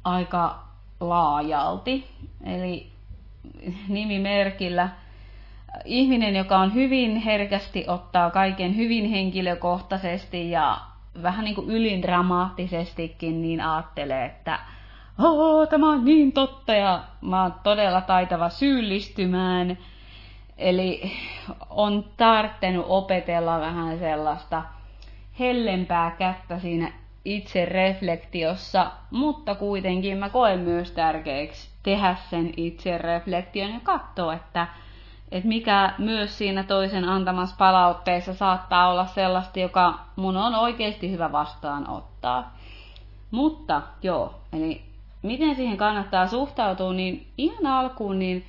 aika 0.04 0.64
laajalti. 1.00 2.08
Eli 2.44 2.92
nimimerkillä 3.88 4.90
ihminen, 5.86 6.36
joka 6.36 6.58
on 6.58 6.74
hyvin 6.74 7.16
herkästi 7.16 7.86
ottaa 7.88 8.30
kaiken 8.30 8.76
hyvin 8.76 9.10
henkilökohtaisesti 9.10 10.52
ja 10.52 10.78
vähän 11.24 11.46
niin 11.46 11.56
kuin 11.56 11.70
ylindramaattisestikin, 11.70 13.42
niin 13.42 13.62
ajattelee, 13.62 14.26
että 14.26 14.60
oh, 15.20 15.70
tämä 15.70 15.90
on 15.90 16.06
niin 16.06 16.32
totta 16.32 16.74
ja 16.74 17.04
mä 17.22 17.42
oon 17.44 17.54
todella 17.64 18.02
taitava 18.02 18.50
syyllistymään. 18.50 19.78
Eli 20.58 21.12
on 21.70 22.06
tarttenut 22.18 22.86
opetella 22.90 23.60
vähän 23.60 24.00
sellaista 24.00 24.64
hellempää 25.40 26.12
kättä 26.12 26.60
siinä 26.60 26.92
itse 27.26 27.66
reflektiossa, 27.66 28.92
mutta 29.12 29.56
kuitenkin 29.56 30.18
mä 30.18 30.30
koen 30.30 30.60
myös 30.60 30.92
tärkeäksi 30.92 31.70
tehdä 31.84 32.16
sen 32.30 32.54
itse 32.58 32.98
reflektion 32.98 33.74
ja 33.74 33.80
katsoa, 33.84 34.34
että, 34.34 34.68
että 35.32 35.48
mikä 35.48 35.94
myös 35.98 36.38
siinä 36.38 36.64
toisen 36.64 37.10
antamassa 37.10 37.56
palautteessa 37.60 38.34
saattaa 38.34 38.90
olla 38.92 39.06
sellaista, 39.06 39.60
joka 39.60 40.00
mun 40.16 40.38
on 40.38 40.56
oikeasti 40.56 41.12
hyvä 41.12 41.32
vastaanottaa. 41.32 42.58
Mutta 43.32 43.82
joo, 44.04 44.36
eli 44.54 44.93
miten 45.24 45.56
siihen 45.56 45.78
kannattaa 45.78 46.28
suhtautua, 46.28 46.94
niin 46.94 47.28
ihan 47.38 47.66
alkuun 47.66 48.20
niin 48.20 48.46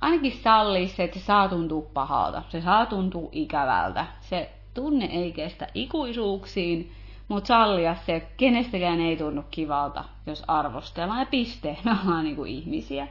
ainakin 0.00 0.32
sallii 0.32 0.88
se, 0.88 1.04
että 1.04 1.18
se 1.18 1.24
saa 1.24 1.48
tuntua 1.48 1.82
pahalta. 1.94 2.42
Se 2.48 2.60
saa 2.60 2.86
tuntua 2.86 3.28
ikävältä. 3.32 4.06
Se 4.20 4.50
tunne 4.74 5.04
ei 5.04 5.32
kestä 5.32 5.66
ikuisuuksiin, 5.74 6.92
mutta 7.28 7.48
sallia 7.48 7.94
se, 7.94 8.16
että 8.16 8.34
kenestäkään 8.36 9.00
ei 9.00 9.16
tunnu 9.16 9.44
kivalta, 9.50 10.04
jos 10.26 10.42
arvostellaan 10.48 11.20
ja 11.20 11.26
piste, 11.26 11.76
me 11.84 11.90
ollaan 12.04 12.24
niinku 12.24 12.44
ihmisiä. 12.44 13.08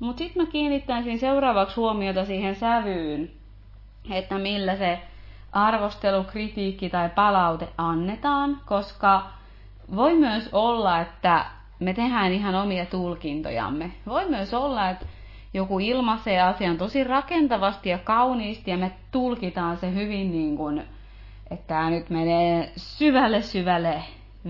Mutta 0.00 0.18
sitten 0.18 0.42
mä 0.42 0.50
kiinnittäisin 0.50 1.18
seuraavaksi 1.18 1.76
huomiota 1.76 2.24
siihen 2.24 2.54
sävyyn, 2.54 3.30
että 4.10 4.38
millä 4.38 4.76
se 4.76 5.00
arvostelu, 5.52 6.24
kritiikki 6.24 6.90
tai 6.90 7.08
palaute 7.08 7.68
annetaan, 7.78 8.60
koska 8.66 9.30
voi 9.96 10.14
myös 10.14 10.48
olla, 10.52 11.00
että 11.00 11.46
me 11.78 11.94
tehdään 11.94 12.32
ihan 12.32 12.54
omia 12.54 12.86
tulkintojamme. 12.86 13.90
Voi 14.06 14.28
myös 14.28 14.54
olla, 14.54 14.90
että 14.90 15.06
joku 15.54 15.78
ilmaisee 15.78 16.40
asian 16.40 16.78
tosi 16.78 17.04
rakentavasti 17.04 17.88
ja 17.88 17.98
kauniisti 17.98 18.70
ja 18.70 18.76
me 18.76 18.92
tulkitaan 19.10 19.76
se 19.76 19.94
hyvin 19.94 20.32
niin 20.32 20.56
kuin 20.56 20.82
että 21.50 21.66
tämä 21.66 21.90
nyt 21.90 22.10
menee 22.10 22.72
syvälle 22.76 23.42
syvälle 23.42 24.02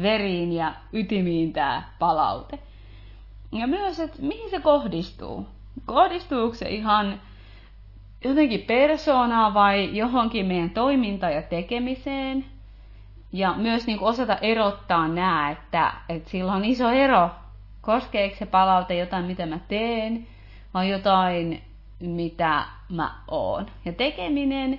veriin 0.03 0.53
ja 0.53 0.75
ytimiin 0.93 1.53
tämä 1.53 1.83
palaute. 1.99 2.59
Ja 3.53 3.67
myös, 3.67 4.01
että 4.01 4.23
mihin 4.23 4.51
se 4.51 4.61
kohdistuu. 4.61 5.47
Kohdistuuko 5.87 6.55
se 6.55 6.69
ihan 6.69 7.21
jotenkin 8.25 8.61
persoonaa 8.61 9.55
vai 9.55 9.97
johonkin 9.97 10.47
meidän 10.47 10.71
toimintaan 10.71 11.33
ja 11.33 11.43
tekemiseen. 11.43 12.45
Ja 13.33 13.55
myös 13.57 13.87
niin 13.87 14.01
osata 14.01 14.37
erottaa 14.37 15.09
nämä, 15.09 15.51
että, 15.51 15.93
että 16.09 16.31
sillä 16.31 16.53
on 16.53 16.65
iso 16.65 16.91
ero. 16.91 17.31
Koskeeko 17.81 18.37
se 18.37 18.47
palaute 18.47 18.95
jotain, 18.99 19.25
mitä 19.25 19.47
mä 19.47 19.59
teen, 19.69 20.27
vai 20.75 20.91
jotain, 20.91 21.63
mitä 22.01 22.63
mä 22.89 23.15
oon. 23.29 23.67
Ja 23.85 23.93
tekeminen, 23.93 24.79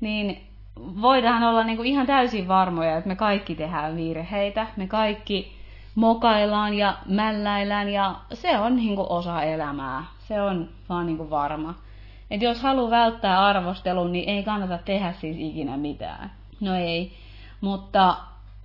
niin 0.00 0.46
voidaan 0.76 1.42
olla 1.42 1.64
niin 1.64 1.76
kuin 1.76 1.88
ihan 1.88 2.06
täysin 2.06 2.48
varmoja, 2.48 2.96
että 2.96 3.08
me 3.08 3.16
kaikki 3.16 3.54
tehdään 3.54 3.96
virheitä, 3.96 4.66
me 4.76 4.86
kaikki 4.86 5.52
mokaillaan 5.94 6.74
ja 6.74 6.98
mälläillään 7.06 7.88
ja 7.88 8.14
se 8.32 8.58
on 8.58 8.76
niin 8.76 8.96
kuin 8.96 9.10
osa 9.10 9.42
elämää. 9.42 10.04
Se 10.18 10.42
on 10.42 10.68
vaan 10.88 11.06
niin 11.06 11.16
kuin 11.16 11.30
varma. 11.30 11.74
Et 12.30 12.42
jos 12.42 12.62
haluaa 12.62 12.90
välttää 12.90 13.46
arvostelun, 13.46 14.12
niin 14.12 14.28
ei 14.28 14.42
kannata 14.42 14.78
tehdä 14.78 15.12
siis 15.12 15.36
ikinä 15.38 15.76
mitään. 15.76 16.30
No 16.60 16.74
ei. 16.74 17.12
Mutta 17.60 18.16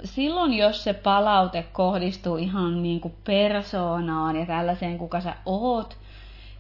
silloin, 0.04 0.54
jos 0.54 0.84
se 0.84 0.94
palaute 0.94 1.64
kohdistuu 1.74 2.38
ihan 2.38 2.84
niin 2.84 3.02
kuin 3.02 3.16
persoonaan 3.24 4.36
ja 4.36 4.46
tällaiseen, 4.46 4.98
kuka 4.98 5.22
sä 5.22 5.36
oot, 5.46 5.98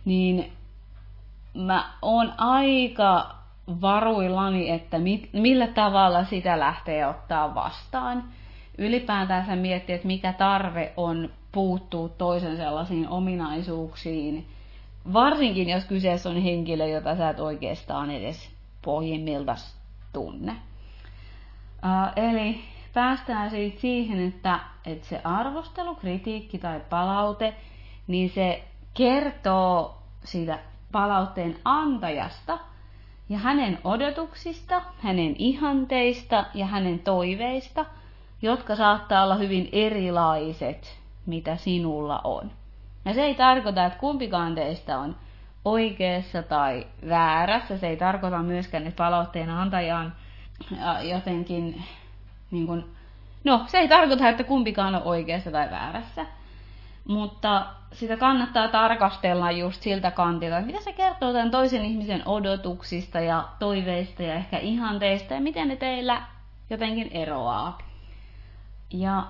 niin 0.05 0.51
mä 1.53 1.89
oon 2.01 2.33
aika 2.37 3.35
varuillani, 3.81 4.69
että 4.69 4.99
mit, 4.99 5.29
millä 5.33 5.67
tavalla 5.67 6.23
sitä 6.23 6.59
lähtee 6.59 7.07
ottaa 7.07 7.55
vastaan. 7.55 8.23
Ylipäätään 8.77 9.59
miettiä, 9.59 9.95
että 9.95 10.07
mikä 10.07 10.33
tarve 10.33 10.93
on 10.97 11.29
puuttuu 11.51 12.09
toisen 12.09 12.57
sellaisiin 12.57 13.09
ominaisuuksiin, 13.09 14.47
varsinkin 15.13 15.69
jos 15.69 15.85
kyseessä 15.85 16.29
on 16.29 16.41
henkilö, 16.41 16.87
jota 16.87 17.15
sä 17.15 17.29
et 17.29 17.39
oikeastaan 17.39 18.11
edes 18.11 18.49
pohjimmilta 18.81 19.55
tunne. 20.13 20.55
Uh, 21.85 22.23
eli 22.23 22.59
päästään 22.93 23.49
siitä 23.49 23.79
siihen, 23.79 24.27
että, 24.27 24.59
että 24.85 25.07
se 25.07 25.21
arvostelu, 25.23 25.95
kritiikki 25.95 26.57
tai 26.57 26.81
palaute, 26.89 27.53
niin 28.07 28.29
se 28.29 28.63
kertoo 28.93 30.01
siitä 30.23 30.59
palautteen 30.91 31.55
antajasta– 31.65 32.59
ja 33.29 33.37
hänen 33.37 33.79
odotuksista, 33.83 34.81
hänen 34.99 35.35
ihanteista 35.37 36.45
ja 36.53 36.65
hänen 36.65 36.99
toiveista 36.99 37.85
jotka 38.41 38.75
saattaa 38.75 39.23
olla 39.23 39.35
hyvin 39.35 39.69
erilaiset, 39.71 40.99
mitä 41.25 41.55
sinulla 41.55 42.21
on. 42.23 42.51
Ja 43.05 43.13
se 43.13 43.23
ei 43.23 43.35
tarkoita, 43.35 43.85
että 43.85 43.99
kumpikaan 43.99 44.55
teistä 44.55 44.99
on 44.99 45.15
oikeassa 45.65 46.43
tai 46.43 46.87
väärässä. 47.09 47.77
Se 47.77 47.87
ei 47.87 47.97
tarkoita 47.97 48.37
myöskään, 48.37 48.87
että 48.87 49.03
palautteen 49.03 49.49
antaja 49.49 49.97
on 49.97 50.13
jotenkin, 51.09 51.83
niin 52.51 52.67
kuin, 52.67 52.85
no 53.43 53.63
se 53.67 53.77
ei 53.77 53.87
tarkoita, 53.87 54.29
että 54.29 54.43
kumpikaan 54.43 54.95
on 54.95 55.03
oikeassa 55.03 55.51
tai 55.51 55.71
väärässä. 55.71 56.25
Mutta 57.07 57.65
sitä 57.93 58.17
kannattaa 58.17 58.67
tarkastella 58.67 59.51
just 59.51 59.81
siltä 59.81 60.11
kantilta, 60.11 60.57
että 60.57 60.71
mitä 60.71 60.83
se 60.83 60.93
kertoo 60.93 61.33
tämän 61.33 61.51
toisen 61.51 61.85
ihmisen 61.85 62.21
odotuksista 62.25 63.19
ja 63.19 63.47
toiveista 63.59 64.23
ja 64.23 64.33
ehkä 64.33 64.57
ihanteista 64.57 65.33
ja 65.33 65.41
miten 65.41 65.67
ne 65.67 65.75
teillä 65.75 66.21
jotenkin 66.69 67.09
eroaa. 67.11 67.77
Ja 68.93 69.25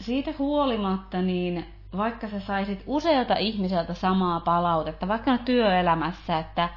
siitä 0.00 0.34
huolimatta, 0.38 1.22
niin 1.22 1.66
vaikka 1.96 2.28
sä 2.28 2.40
saisit 2.40 2.82
usealta 2.86 3.34
ihmiseltä 3.34 3.94
samaa 3.94 4.40
palautetta, 4.40 5.08
vaikka 5.08 5.38
työelämässä, 5.38 6.38
että, 6.38 6.68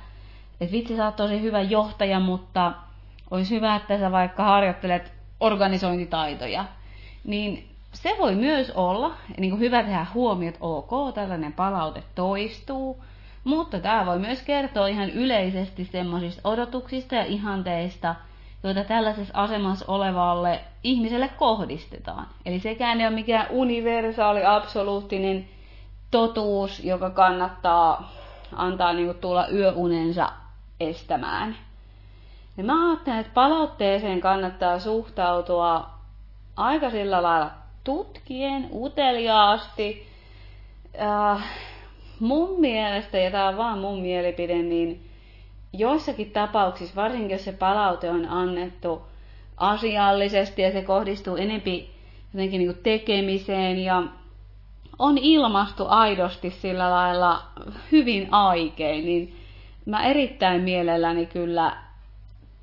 että 0.61 0.71
vitsi 0.71 0.95
sä 0.95 1.05
oot 1.05 1.15
tosi 1.15 1.41
hyvä 1.41 1.61
johtaja, 1.61 2.19
mutta 2.19 2.71
olisi 3.31 3.55
hyvä, 3.55 3.75
että 3.75 3.97
sä 3.97 4.11
vaikka 4.11 4.43
harjoittelet 4.43 5.13
organisointitaitoja, 5.39 6.65
niin 7.23 7.67
se 7.93 8.15
voi 8.19 8.35
myös 8.35 8.71
olla 8.71 9.13
niin 9.37 9.51
kuin 9.51 9.59
hyvä 9.59 9.83
tehdä 9.83 10.05
huomiot, 10.13 10.55
ok, 10.59 11.13
tällainen 11.13 11.53
palaute 11.53 12.03
toistuu, 12.15 13.03
mutta 13.43 13.79
tämä 13.79 14.05
voi 14.05 14.19
myös 14.19 14.41
kertoa 14.41 14.87
ihan 14.87 15.09
yleisesti 15.09 15.85
semmoisista 15.85 16.49
odotuksista 16.49 17.15
ja 17.15 17.25
ihanteista, 17.25 18.15
joita 18.63 18.83
tällaisessa 18.83 19.33
asemassa 19.37 19.85
olevalle 19.87 20.59
ihmiselle 20.83 21.27
kohdistetaan. 21.37 22.27
Eli 22.45 22.59
sekään 22.59 23.01
ei 23.01 23.07
ole 23.07 23.15
mikään 23.15 23.47
universaali, 23.49 24.45
absoluuttinen 24.45 25.47
totuus, 26.11 26.83
joka 26.83 27.09
kannattaa 27.09 28.11
antaa 28.55 28.93
niin 28.93 29.05
kuin, 29.07 29.17
tulla 29.17 29.47
yöunensa 29.47 30.29
estämään. 30.79 31.55
Ja 32.61 32.65
mä 32.65 32.89
ajattelen, 32.89 33.19
että 33.19 33.33
palautteeseen 33.33 34.21
kannattaa 34.21 34.79
suhtautua 34.79 35.89
aika 36.55 36.89
sillä 36.89 37.23
lailla 37.23 37.51
tutkien, 37.83 38.69
uteliaasti. 38.73 40.07
Äh, 41.01 41.43
mun 42.19 42.59
mielestä, 42.59 43.17
ja 43.17 43.31
tämä 43.31 43.47
on 43.47 43.57
vaan 43.57 43.79
mun 43.79 43.99
mielipide, 43.99 44.55
niin 44.55 45.09
joissakin 45.73 46.31
tapauksissa, 46.31 46.95
varsinkin 46.95 47.31
jos 47.31 47.43
se 47.43 47.51
palaute 47.51 48.09
on 48.09 48.25
annettu 48.25 49.01
asiallisesti 49.57 50.61
ja 50.61 50.71
se 50.71 50.81
kohdistuu 50.81 51.35
enempi 51.35 51.89
jotenkin 52.33 52.59
niin 52.59 52.73
kuin 52.73 52.83
tekemiseen 52.83 53.79
ja 53.79 54.03
on 54.99 55.17
ilmastu 55.17 55.85
aidosti 55.87 56.49
sillä 56.49 56.89
lailla 56.89 57.43
hyvin 57.91 58.27
aikein, 58.31 59.05
niin 59.05 59.35
mä 59.85 60.03
erittäin 60.03 60.61
mielelläni 60.61 61.25
kyllä 61.25 61.90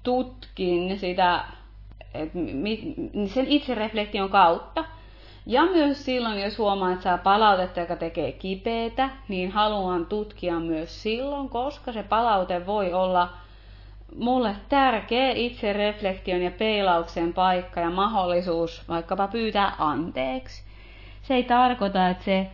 tutkin 0.09 0.99
sitä 0.99 1.45
että 2.15 2.39
sen 3.35 3.47
itsereflektion 3.47 4.31
kautta. 4.31 4.85
Ja 5.47 5.63
myös 5.63 6.05
silloin, 6.05 6.41
jos 6.41 6.59
huomaa, 6.59 6.93
että 6.93 7.03
saa 7.03 7.19
palautetta, 7.19 7.81
joka 7.81 7.97
tekee 7.97 8.33
kipeätä, 8.33 9.11
niin 9.29 9.51
haluan 9.51 10.07
tutkia 10.07 10.61
myös 10.61 11.03
silloin, 11.03 11.49
koska 11.49 11.93
se 11.93 12.03
palaute 12.03 12.67
voi 12.67 12.93
olla 12.93 13.29
mulle 14.17 14.57
tärkeä 14.69 15.31
itsereflektion 15.31 16.43
ja 16.43 16.51
peilauksen 16.51 17.33
paikka 17.33 17.81
ja 17.81 17.91
mahdollisuus 17.91 18.89
vaikkapa 18.89 19.29
pyytää 19.29 19.73
anteeksi. 19.79 20.63
Se 21.23 21.35
ei 21.35 21.45
tarkoita, 21.45 22.09
että 22.09 22.25
se, 22.25 22.47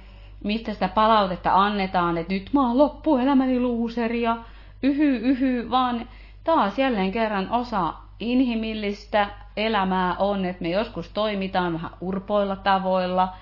mistä 0.45 0.75
sitä 0.75 0.89
palautetta 0.89 1.55
annetaan, 1.55 2.19
että 2.19 2.33
nyt 2.33 2.51
mä 2.53 2.67
oon 2.67 2.79
loppuelämäni 2.79 3.61
luuseri 3.61 4.23
ja 4.23 4.37
yhy, 4.83 5.17
yhy, 5.17 5.71
vaan 5.71 6.09
taas 6.45 6.79
jälleen 6.79 7.13
kerran 7.13 7.51
osa 7.51 7.95
inhimillistä 8.21 9.29
elämää 9.57 10.17
on, 10.19 10.45
että 10.45 10.63
me 10.63 10.69
joskus 10.69 11.09
toimitaan 11.09 11.73
vähän 11.73 11.91
urpoilla 12.01 12.57
tavoilla, 12.57 13.35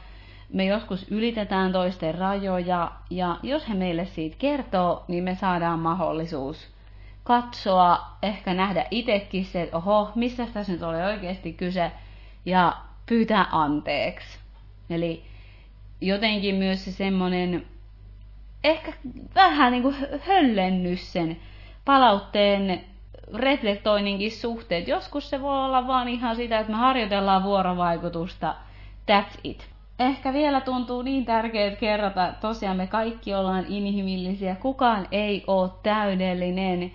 me 0.53 0.65
joskus 0.65 1.11
ylitetään 1.11 1.73
toisten 1.73 2.15
rajoja, 2.15 2.93
ja 3.11 3.37
jos 3.43 3.69
he 3.69 3.75
meille 3.75 4.05
siitä 4.05 4.37
kertoo, 4.39 5.05
niin 5.09 5.25
me 5.25 5.35
saadaan 5.35 5.79
mahdollisuus 5.79 6.73
katsoa, 7.25 8.07
ehkä 8.23 8.55
nähdä 8.55 8.87
itsekin 8.91 9.45
se, 9.45 9.63
että 9.63 9.77
oho, 9.77 10.11
missä 10.15 10.47
tässä 10.47 10.73
nyt 10.73 10.83
oli 10.83 11.03
oikeasti 11.03 11.53
kyse, 11.53 11.93
ja 12.47 12.77
pyytää 13.07 13.47
anteeksi. 13.53 14.39
Eli 14.91 15.25
jotenkin 16.01 16.55
myös 16.55 16.85
se 16.85 16.93
semmoinen, 16.93 17.67
ehkä 18.65 18.93
vähän 19.35 19.73
niin 19.73 19.83
kuin 19.83 19.97
höllennys 20.27 21.13
sen 21.13 21.37
palautteen 21.85 22.85
reflektoinninkin 23.35 24.33
suhteet. 24.33 24.89
Joskus 24.89 25.31
se 25.31 25.43
voi 25.43 25.65
olla 25.65 25.87
vaan 25.87 26.09
ihan 26.09 26.37
sitä, 26.37 26.59
että 26.59 26.73
me 26.73 26.79
harjoitellaan 26.79 27.43
vuorovaikutusta. 27.43 28.55
That's 29.11 29.41
it. 29.45 29.73
Ehkä 29.99 30.33
vielä 30.33 30.61
tuntuu 30.61 31.03
niin 31.03 31.25
tärkeää 31.25 31.77
kerrata, 31.77 32.33
tosiaan 32.41 32.77
me 32.77 32.87
kaikki 32.87 33.35
ollaan 33.35 33.65
inhimillisiä, 33.69 34.55
kukaan 34.55 35.07
ei 35.11 35.45
ole 35.47 35.71
täydellinen. 35.83 36.93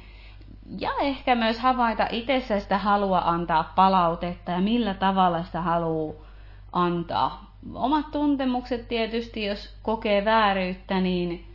Ja 0.80 0.90
ehkä 1.02 1.36
myös 1.36 1.60
havaita 1.60 2.08
itsessä 2.12 2.60
sitä 2.60 2.78
halua 2.78 3.22
antaa 3.26 3.72
palautetta 3.76 4.52
ja 4.52 4.60
millä 4.60 4.94
tavalla 4.94 5.44
sitä 5.44 5.62
haluaa 5.62 6.14
antaa. 6.74 7.52
Omat 7.74 8.12
tuntemukset 8.12 8.88
tietysti, 8.88 9.46
jos 9.46 9.76
kokee 9.84 10.26
vääryyttä, 10.26 11.00
niin 11.00 11.46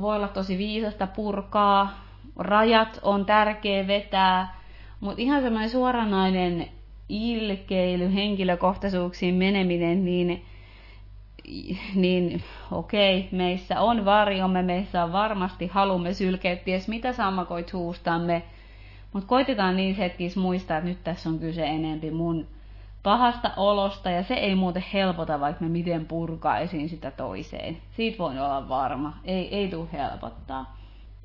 voi 0.00 0.16
olla 0.16 0.28
tosi 0.28 0.58
viisasta 0.58 1.06
purkaa, 1.06 1.90
rajat 2.36 2.98
on 3.02 3.26
tärkeä 3.26 3.86
vetää, 3.86 4.54
mutta 5.00 5.22
ihan 5.22 5.42
semmoinen 5.42 5.70
suoranainen 5.70 6.68
ilkeily, 7.08 8.14
henkilökohtaisuuksiin 8.14 9.34
meneminen, 9.34 10.04
niin, 10.04 10.44
niin 11.94 12.42
okei, 12.70 13.18
okay, 13.18 13.38
meissä 13.38 13.80
on 13.80 14.04
varjomme, 14.04 14.62
meissä 14.62 15.04
on 15.04 15.12
varmasti 15.12 15.66
halumme 15.66 16.14
sylkeä 16.14 16.56
ties 16.56 16.88
mitä 16.88 17.12
sammakoit 17.12 17.72
huustamme, 17.72 18.42
mutta 19.12 19.28
koitetaan 19.28 19.76
niin 19.76 19.96
hetkissä 19.96 20.40
muistaa, 20.40 20.76
että 20.76 20.90
nyt 20.90 21.04
tässä 21.04 21.28
on 21.28 21.38
kyse 21.38 21.64
enempi 21.64 22.10
mun 22.10 22.46
pahasta 23.02 23.50
olosta, 23.56 24.10
ja 24.10 24.22
se 24.22 24.34
ei 24.34 24.54
muuten 24.54 24.84
helpota, 24.92 25.40
vaikka 25.40 25.64
mä 25.64 25.70
miten 25.70 26.06
purkaisin 26.06 26.88
sitä 26.88 27.10
toiseen. 27.10 27.76
Siitä 27.90 28.18
voin 28.18 28.40
olla 28.40 28.68
varma. 28.68 29.16
Ei, 29.24 29.56
ei 29.56 29.68
tule 29.68 29.88
helpottaa. 29.92 30.76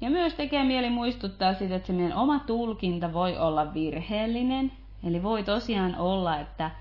Ja 0.01 0.09
myös 0.09 0.33
tekee 0.33 0.63
mieli 0.63 0.89
muistuttaa 0.89 1.53
sitä, 1.53 1.75
että 1.75 1.87
se 1.87 1.93
meidän 1.93 2.17
oma 2.17 2.39
tulkinta 2.39 3.13
voi 3.13 3.37
olla 3.37 3.73
virheellinen. 3.73 4.71
Eli 5.03 5.23
voi 5.23 5.43
tosiaan 5.43 5.95
olla, 5.95 6.39
että 6.39 6.71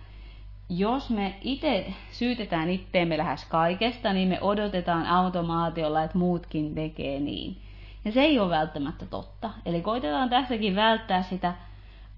jos 0.69 1.11
me 1.11 1.35
itse 1.43 1.93
syytetään 2.11 2.71
itteemme 2.71 3.19
lähes 3.19 3.45
kaikesta, 3.45 4.13
niin 4.13 4.29
me 4.29 4.39
odotetaan 4.41 5.07
automaatiolla, 5.07 6.03
että 6.03 6.19
muutkin 6.19 6.75
tekee 6.75 7.21
niin. 7.21 7.57
Ja 8.05 8.13
se 8.13 8.23
ei 8.23 8.39
ole 8.39 8.51
välttämättä 8.51 9.07
totta. 9.07 9.51
Eli 9.67 9.81
koitetaan 9.81 10.31
tässäkin 10.31 10.77
välttää 10.77 11.23
sitä 11.23 11.55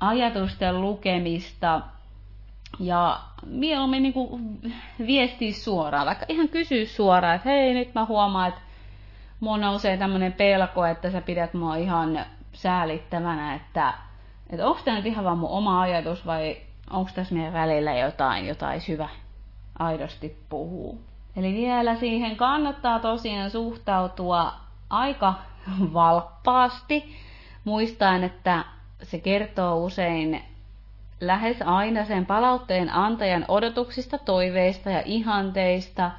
ajatusten 0.00 0.80
lukemista 0.80 1.80
ja 2.80 3.20
mieluummin 3.46 4.02
niin 4.02 4.60
viestiä 5.06 5.52
suoraan, 5.52 6.06
vaikka 6.06 6.26
ihan 6.28 6.48
kysyä 6.48 6.84
suoraan, 6.84 7.36
että 7.36 7.48
hei 7.48 7.74
nyt 7.74 7.94
mä 7.94 8.04
huomaan, 8.04 8.48
että 8.48 8.60
mua 9.40 9.58
nousee 9.58 9.96
tämmöinen 9.96 10.32
pelko, 10.32 10.86
että 10.86 11.10
sä 11.10 11.20
pidät 11.20 11.54
mua 11.54 11.76
ihan 11.76 12.20
säälittävänä, 12.52 13.54
että, 13.54 13.94
että 14.50 14.66
onko 14.66 14.80
tämä 14.84 14.96
nyt 14.96 15.06
ihan 15.06 15.24
vaan 15.24 15.38
mun 15.38 15.50
oma 15.50 15.80
ajatus 15.80 16.26
vai 16.26 16.56
onko 16.90 17.10
tässä 17.14 17.34
meidän 17.34 17.52
välillä 17.52 17.94
jotain, 17.94 18.46
jota 18.46 18.68
olisi 18.68 18.92
hyvä 18.92 19.08
aidosti 19.78 20.36
puhua. 20.48 20.94
Eli 21.36 21.54
vielä 21.54 21.96
siihen 21.96 22.36
kannattaa 22.36 22.98
tosiaan 22.98 23.50
suhtautua 23.50 24.52
aika 24.90 25.34
valppaasti, 25.92 27.16
muistaen, 27.64 28.24
että 28.24 28.64
se 29.02 29.18
kertoo 29.18 29.84
usein 29.84 30.42
lähes 31.20 31.62
aina 31.62 32.04
sen 32.04 32.26
palautteen 32.26 32.90
antajan 32.94 33.44
odotuksista, 33.48 34.18
toiveista 34.18 34.90
ja 34.90 35.02
ihanteista. 35.04 36.10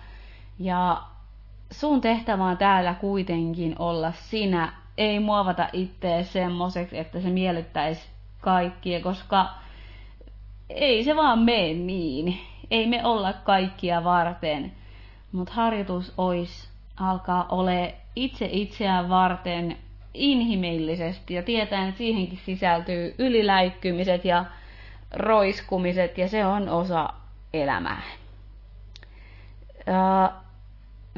Ja 0.59 1.01
sun 1.71 2.01
tehtävä 2.01 2.43
on 2.43 2.57
täällä 2.57 2.93
kuitenkin 2.93 3.75
olla 3.79 4.11
sinä, 4.11 4.73
ei 4.97 5.19
muovata 5.19 5.69
itseä 5.73 6.23
semmoiseksi, 6.23 6.97
että 6.97 7.19
se 7.19 7.29
miellyttäisi 7.29 8.09
kaikkia, 8.41 8.99
koska 8.99 9.49
ei 10.69 11.03
se 11.03 11.15
vaan 11.15 11.39
mene 11.39 11.73
niin. 11.73 12.37
Ei 12.71 12.87
me 12.87 13.05
olla 13.05 13.33
kaikkia 13.33 14.03
varten. 14.03 14.71
Mutta 15.31 15.53
harjoitus 15.53 16.13
olisi 16.17 16.69
alkaa 16.97 17.45
ole 17.49 17.95
itse 18.15 18.49
itseään 18.51 19.09
varten 19.09 19.77
inhimillisesti 20.13 21.33
ja 21.33 21.43
tietää, 21.43 21.87
että 21.87 21.97
siihenkin 21.97 22.39
sisältyy 22.45 23.15
yliläikkymiset 23.17 24.25
ja 24.25 24.45
roiskumiset 25.13 26.17
ja 26.17 26.27
se 26.27 26.45
on 26.45 26.69
osa 26.69 27.09
elämään. 27.53 28.03
Ja 29.87 30.31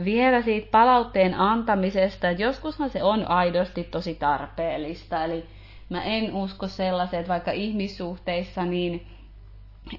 vielä 0.06 0.42
siitä 0.42 0.68
palautteen 0.72 1.34
antamisesta, 1.34 2.30
että 2.30 2.44
joskushan 2.44 2.90
se 2.90 3.04
on 3.04 3.28
aidosti 3.28 3.84
tosi 3.84 4.16
tarpeellista. 4.16 5.24
Eli 5.24 5.46
mä 5.90 6.04
en 6.04 6.34
usko 6.34 6.68
sellaiseen, 6.68 7.20
että 7.20 7.34
vaikka 7.34 7.52
ihmissuhteissa, 7.52 8.66
niin 8.66 9.08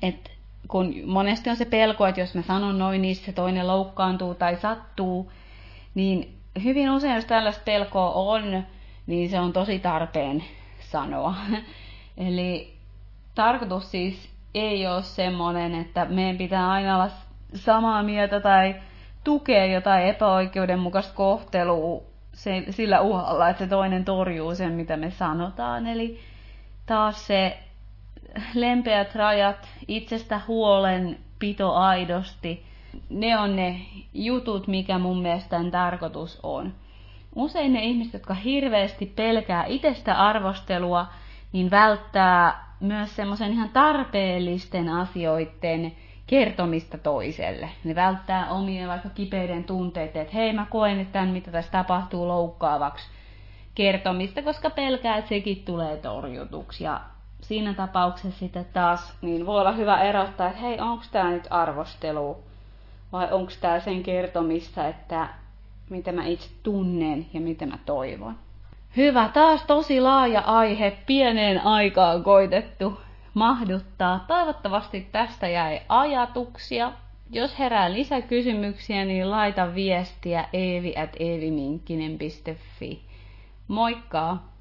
että 0.02 0.30
kun 0.68 0.94
monesti 1.04 1.50
on 1.50 1.56
se 1.56 1.64
pelko, 1.64 2.06
että 2.06 2.20
jos 2.20 2.34
mä 2.34 2.42
sanon 2.42 2.78
noin, 2.78 3.02
niin 3.02 3.16
se 3.16 3.32
toinen 3.32 3.66
loukkaantuu 3.66 4.34
tai 4.34 4.56
sattuu, 4.56 5.32
niin 5.94 6.38
hyvin 6.64 6.90
usein, 6.90 7.14
jos 7.14 7.24
tällaista 7.24 7.62
pelkoa 7.64 8.12
on, 8.12 8.62
niin 9.06 9.30
se 9.30 9.40
on 9.40 9.52
tosi 9.52 9.78
tarpeen 9.78 10.44
sanoa. 10.80 11.34
Eli 12.16 12.76
tarkoitus 13.34 13.90
siis 13.90 14.28
ei 14.54 14.86
ole 14.86 15.02
semmoinen, 15.02 15.74
että 15.74 16.04
meidän 16.04 16.38
pitää 16.38 16.70
aina 16.70 16.94
olla 16.96 17.10
samaa 17.54 18.02
mieltä 18.02 18.40
tai 18.40 18.74
tukea 19.24 19.66
jotain 19.66 20.06
epäoikeudenmukaista 20.06 21.14
kohtelua 21.14 22.02
sillä 22.70 23.00
uhalla, 23.00 23.48
että 23.48 23.64
se 23.64 23.70
toinen 23.70 24.04
torjuu 24.04 24.54
sen, 24.54 24.72
mitä 24.72 24.96
me 24.96 25.10
sanotaan. 25.10 25.86
Eli 25.86 26.20
taas 26.86 27.26
se 27.26 27.58
lempeät 28.54 29.14
rajat, 29.14 29.68
itsestä 29.88 30.40
huolen 30.48 31.18
pito 31.38 31.74
aidosti, 31.74 32.64
ne 33.10 33.38
on 33.38 33.56
ne 33.56 33.80
jutut, 34.14 34.66
mikä 34.66 34.98
mun 34.98 35.22
mielestä 35.22 35.56
tarkoitus 35.70 36.40
on. 36.42 36.72
Usein 37.34 37.72
ne 37.72 37.84
ihmiset, 37.84 38.12
jotka 38.12 38.34
hirveästi 38.34 39.06
pelkää 39.06 39.64
itsestä 39.64 40.14
arvostelua, 40.14 41.06
niin 41.52 41.70
välttää 41.70 42.66
myös 42.80 43.16
semmoisen 43.16 43.52
ihan 43.52 43.68
tarpeellisten 43.68 44.88
asioiden 44.88 45.92
kertomista 46.26 46.98
toiselle. 46.98 47.68
Ne 47.84 47.94
välttää 47.94 48.50
omien 48.50 48.88
vaikka 48.88 49.08
kipeiden 49.08 49.64
tunteiden, 49.64 50.22
että 50.22 50.34
hei 50.34 50.52
mä 50.52 50.66
koen, 50.70 51.00
että 51.00 51.12
tämän 51.12 51.28
mitä 51.28 51.50
tässä 51.50 51.72
tapahtuu 51.72 52.28
loukkaavaksi 52.28 53.08
kertomista, 53.74 54.42
koska 54.42 54.70
pelkää, 54.70 55.16
että 55.16 55.28
sekin 55.28 55.62
tulee 55.64 55.96
torjutuksi. 55.96 56.84
Ja 56.84 57.00
siinä 57.40 57.74
tapauksessa 57.74 58.38
sitten 58.38 58.66
taas 58.72 59.14
niin 59.22 59.46
voi 59.46 59.60
olla 59.60 59.72
hyvä 59.72 60.00
erottaa, 60.00 60.48
että 60.48 60.60
hei, 60.60 60.80
onko 60.80 61.04
tämä 61.12 61.30
nyt 61.30 61.46
arvostelu 61.50 62.36
vai 63.12 63.32
onko 63.32 63.52
tämä 63.60 63.80
sen 63.80 64.02
kertomista, 64.02 64.88
että 64.88 65.28
mitä 65.90 66.12
mä 66.12 66.26
itse 66.26 66.50
tunnen 66.62 67.26
ja 67.32 67.40
mitä 67.40 67.66
mä 67.66 67.78
toivon. 67.86 68.34
Hyvä, 68.96 69.30
taas 69.34 69.64
tosi 69.66 70.00
laaja 70.00 70.40
aihe, 70.40 70.96
pieneen 71.06 71.64
aikaan 71.64 72.22
koitettu 72.22 73.00
mahduttaa. 73.34 74.24
Toivottavasti 74.28 75.08
tästä 75.12 75.48
jäi 75.48 75.80
ajatuksia. 75.88 76.92
Jos 77.30 77.58
herää 77.58 77.92
lisäkysymyksiä, 77.92 79.04
niin 79.04 79.30
laita 79.30 79.74
viestiä 79.74 80.48
eevi 80.52 80.94
at 80.96 81.10
Moikka! 83.68 84.51